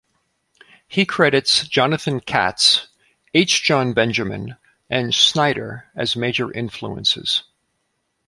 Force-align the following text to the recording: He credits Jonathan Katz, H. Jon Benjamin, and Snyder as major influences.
He 0.87 1.05
credits 1.05 1.67
Jonathan 1.67 2.21
Katz, 2.21 2.87
H. 3.35 3.61
Jon 3.61 3.93
Benjamin, 3.93 4.55
and 4.89 5.13
Snyder 5.13 5.91
as 5.95 6.15
major 6.15 6.51
influences. 6.51 7.43